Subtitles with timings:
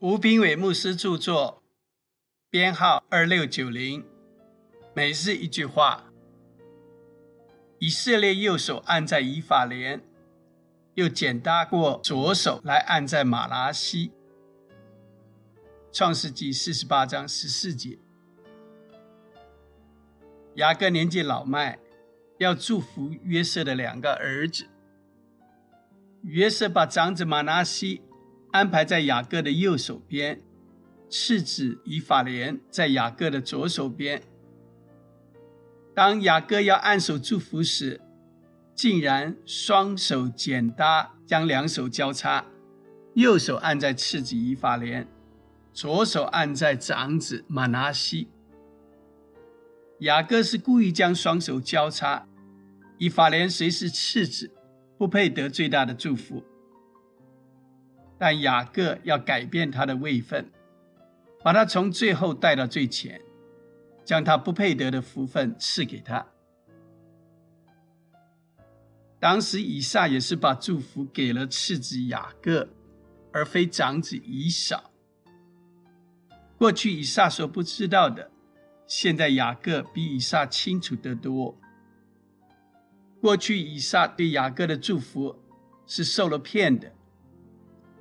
[0.00, 1.60] 吴斌伟牧师著作，
[2.50, 4.06] 编号二六九零。
[4.94, 6.12] 每日一句话：
[7.80, 10.00] 以色列右手按在以法莲，
[10.94, 14.12] 又简搭过左手来按在马拉西。
[15.90, 17.98] 创世纪四十八章十四节。
[20.54, 21.76] 雅各年纪老迈，
[22.38, 24.68] 要祝福约瑟的两个儿子。
[26.22, 28.02] 约瑟把长子马拉西。
[28.50, 30.40] 安排在雅各的右手边，
[31.10, 34.22] 次子以法莲在雅各的左手边。
[35.94, 38.00] 当雅各要按手祝福时，
[38.74, 42.46] 竟然双手简搭，将两手交叉，
[43.14, 45.06] 右手按在次子以法莲，
[45.72, 48.28] 左手按在长子马拿西。
[50.00, 52.26] 雅各是故意将双手交叉，
[52.98, 54.52] 以法莲虽是次子，
[54.96, 56.44] 不配得最大的祝福。
[58.18, 60.50] 但雅各要改变他的位分，
[61.44, 63.20] 把他从最后带到最前，
[64.04, 66.26] 将他不配得的福分赐给他。
[69.20, 72.68] 当时以撒也是把祝福给了次子雅各，
[73.32, 74.90] 而非长子以扫。
[76.56, 78.30] 过去以撒所不知道的，
[78.86, 81.56] 现在雅各比以撒清楚得多。
[83.20, 85.36] 过去以撒对雅各的祝福
[85.86, 86.92] 是受了骗的。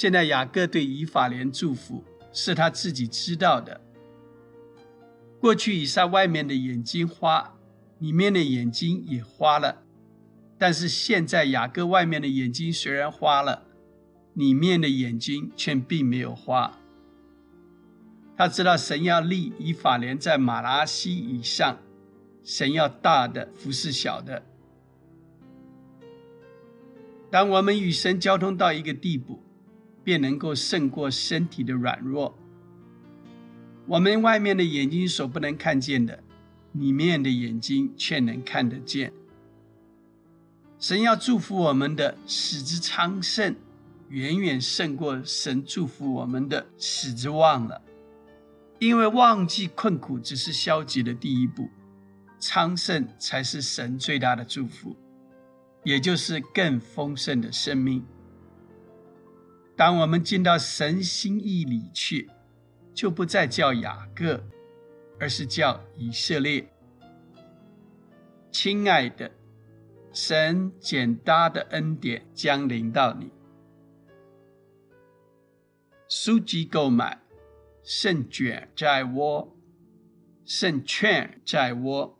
[0.00, 3.82] 现在雅各对以法莲祝福是他自己知道的。
[5.38, 7.58] 过去以撒外面的眼睛花，
[7.98, 9.82] 里面的眼睛也花了，
[10.56, 13.64] 但是现在雅各外面的眼睛虽然花了，
[14.32, 16.78] 里面的眼睛却并没有花。
[18.38, 21.76] 他知道神要立以法莲在马拉西以上，
[22.42, 24.42] 神要大的服侍小的。
[27.30, 29.39] 当我们与神交通到一个地步。
[30.02, 32.38] 便能够胜过身体的软弱。
[33.86, 36.22] 我们外面的眼睛所不能看见的，
[36.72, 39.12] 里面的眼睛却能看得见。
[40.78, 43.54] 神要祝福我们的使之昌盛，
[44.08, 47.82] 远远胜过神祝福我们的使之旺了。
[48.78, 51.68] 因为忘记困苦只是消极的第一步，
[52.38, 54.96] 昌盛才是神最大的祝福，
[55.84, 58.02] 也就是更丰盛的生命。
[59.80, 62.28] 当我们进到神心意里去，
[62.92, 64.44] 就不再叫雅各，
[65.18, 66.70] 而是叫以色列。
[68.52, 69.30] 亲爱的，
[70.12, 73.32] 神简单的恩典将临到你。
[76.10, 77.18] 书籍购买，
[77.82, 79.56] 胜卷在握，
[80.44, 82.19] 胜券在握。